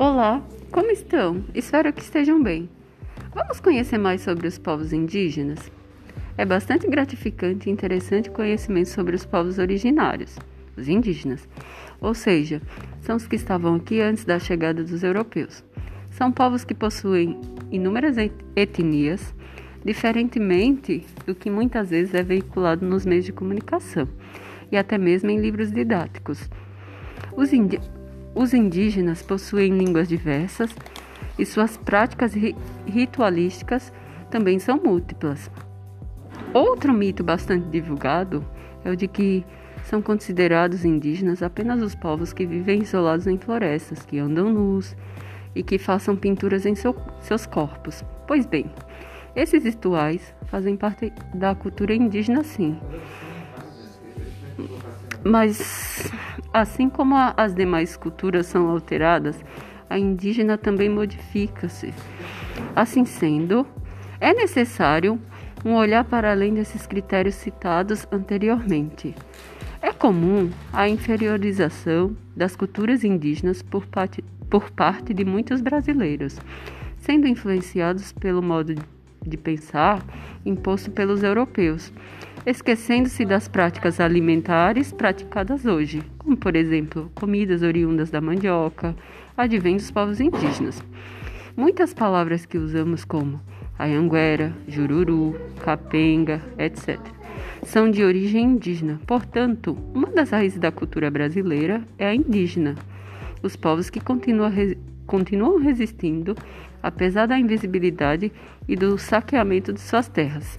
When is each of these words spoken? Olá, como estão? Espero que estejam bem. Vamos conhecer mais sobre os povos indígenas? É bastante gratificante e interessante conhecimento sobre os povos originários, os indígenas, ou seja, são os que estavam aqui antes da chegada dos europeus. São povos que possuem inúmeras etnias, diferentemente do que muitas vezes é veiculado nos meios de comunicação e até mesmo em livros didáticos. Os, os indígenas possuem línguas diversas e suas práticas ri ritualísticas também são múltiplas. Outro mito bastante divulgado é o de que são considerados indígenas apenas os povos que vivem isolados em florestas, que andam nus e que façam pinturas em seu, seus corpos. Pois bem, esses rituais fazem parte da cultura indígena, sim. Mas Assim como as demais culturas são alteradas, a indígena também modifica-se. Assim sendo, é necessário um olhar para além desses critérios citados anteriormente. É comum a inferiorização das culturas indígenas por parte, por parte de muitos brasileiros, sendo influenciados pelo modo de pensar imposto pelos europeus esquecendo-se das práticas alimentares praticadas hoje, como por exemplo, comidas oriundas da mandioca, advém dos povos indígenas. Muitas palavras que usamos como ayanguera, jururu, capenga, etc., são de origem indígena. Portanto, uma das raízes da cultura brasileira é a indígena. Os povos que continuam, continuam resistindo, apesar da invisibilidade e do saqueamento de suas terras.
Olá, 0.00 0.40
como 0.70 0.92
estão? 0.92 1.44
Espero 1.52 1.92
que 1.92 2.02
estejam 2.02 2.40
bem. 2.40 2.70
Vamos 3.34 3.58
conhecer 3.58 3.98
mais 3.98 4.20
sobre 4.20 4.46
os 4.46 4.56
povos 4.56 4.92
indígenas? 4.92 5.72
É 6.36 6.44
bastante 6.44 6.86
gratificante 6.86 7.68
e 7.68 7.72
interessante 7.72 8.30
conhecimento 8.30 8.90
sobre 8.90 9.16
os 9.16 9.26
povos 9.26 9.58
originários, 9.58 10.38
os 10.76 10.88
indígenas, 10.88 11.48
ou 12.00 12.14
seja, 12.14 12.62
são 13.00 13.16
os 13.16 13.26
que 13.26 13.34
estavam 13.34 13.74
aqui 13.74 14.00
antes 14.00 14.24
da 14.24 14.38
chegada 14.38 14.84
dos 14.84 15.02
europeus. 15.02 15.64
São 16.12 16.30
povos 16.30 16.62
que 16.62 16.74
possuem 16.74 17.40
inúmeras 17.68 18.14
etnias, 18.54 19.34
diferentemente 19.84 21.04
do 21.26 21.34
que 21.34 21.50
muitas 21.50 21.90
vezes 21.90 22.14
é 22.14 22.22
veiculado 22.22 22.86
nos 22.86 23.04
meios 23.04 23.24
de 23.24 23.32
comunicação 23.32 24.06
e 24.70 24.76
até 24.76 24.96
mesmo 24.96 25.28
em 25.28 25.40
livros 25.40 25.72
didáticos. 25.72 26.48
Os, 27.36 27.52
os 28.34 28.54
indígenas 28.54 29.22
possuem 29.22 29.76
línguas 29.76 30.08
diversas 30.08 30.74
e 31.38 31.44
suas 31.44 31.76
práticas 31.76 32.34
ri 32.34 32.54
ritualísticas 32.86 33.92
também 34.30 34.58
são 34.58 34.80
múltiplas. 34.82 35.50
Outro 36.52 36.92
mito 36.92 37.22
bastante 37.22 37.68
divulgado 37.68 38.44
é 38.84 38.90
o 38.90 38.96
de 38.96 39.06
que 39.06 39.44
são 39.84 40.02
considerados 40.02 40.84
indígenas 40.84 41.42
apenas 41.42 41.82
os 41.82 41.94
povos 41.94 42.32
que 42.32 42.46
vivem 42.46 42.82
isolados 42.82 43.26
em 43.26 43.38
florestas, 43.38 44.04
que 44.04 44.18
andam 44.18 44.52
nus 44.52 44.96
e 45.54 45.62
que 45.62 45.78
façam 45.78 46.14
pinturas 46.14 46.66
em 46.66 46.74
seu, 46.74 46.94
seus 47.20 47.46
corpos. 47.46 48.04
Pois 48.26 48.44
bem, 48.44 48.70
esses 49.34 49.64
rituais 49.64 50.34
fazem 50.46 50.76
parte 50.76 51.12
da 51.34 51.54
cultura 51.54 51.94
indígena, 51.94 52.44
sim. 52.44 52.78
Mas 55.24 56.10
Assim 56.52 56.88
como 56.88 57.14
as 57.36 57.54
demais 57.54 57.96
culturas 57.96 58.46
são 58.46 58.68
alteradas, 58.68 59.44
a 59.88 59.98
indígena 59.98 60.56
também 60.56 60.88
modifica-se. 60.88 61.92
Assim 62.74 63.04
sendo, 63.04 63.66
é 64.20 64.32
necessário 64.32 65.20
um 65.64 65.74
olhar 65.74 66.04
para 66.04 66.30
além 66.30 66.54
desses 66.54 66.86
critérios 66.86 67.34
citados 67.34 68.06
anteriormente. 68.10 69.14
É 69.80 69.92
comum 69.92 70.50
a 70.72 70.88
inferiorização 70.88 72.16
das 72.34 72.56
culturas 72.56 73.04
indígenas 73.04 73.62
por 73.62 73.86
parte, 73.86 74.24
por 74.50 74.70
parte 74.70 75.14
de 75.14 75.24
muitos 75.24 75.60
brasileiros, 75.60 76.38
sendo 76.96 77.26
influenciados 77.26 78.12
pelo 78.12 78.42
modo 78.42 78.74
de 79.24 79.36
pensar 79.36 80.02
imposto 80.44 80.90
pelos 80.90 81.22
europeus 81.22 81.92
esquecendo-se 82.48 83.26
das 83.26 83.46
práticas 83.46 84.00
alimentares 84.00 84.90
praticadas 84.90 85.66
hoje, 85.66 86.02
como 86.16 86.34
por 86.34 86.56
exemplo, 86.56 87.10
comidas 87.14 87.60
oriundas 87.62 88.10
da 88.10 88.22
mandioca, 88.22 88.96
advém 89.36 89.76
dos 89.76 89.90
povos 89.90 90.18
indígenas. 90.18 90.82
Muitas 91.54 91.92
palavras 91.92 92.46
que 92.46 92.56
usamos 92.56 93.04
como 93.04 93.38
ayanguera, 93.78 94.54
jururu, 94.66 95.38
capenga, 95.60 96.40
etc., 96.56 96.98
são 97.64 97.90
de 97.90 98.02
origem 98.02 98.44
indígena. 98.44 98.98
Portanto, 99.06 99.76
uma 99.92 100.06
das 100.06 100.30
raízes 100.30 100.58
da 100.58 100.72
cultura 100.72 101.10
brasileira 101.10 101.82
é 101.98 102.06
a 102.06 102.14
indígena. 102.14 102.76
Os 103.42 103.56
povos 103.56 103.90
que 103.90 104.00
continuam, 104.00 104.50
continuam 105.06 105.58
resistindo, 105.58 106.34
apesar 106.82 107.26
da 107.26 107.38
invisibilidade 107.38 108.32
e 108.66 108.74
do 108.74 108.96
saqueamento 108.96 109.70
de 109.70 109.80
suas 109.80 110.08
terras. 110.08 110.58